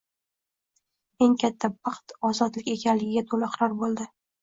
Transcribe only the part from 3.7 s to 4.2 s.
bo‘ldi